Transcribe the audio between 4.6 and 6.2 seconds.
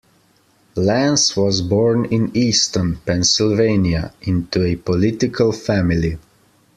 a political family.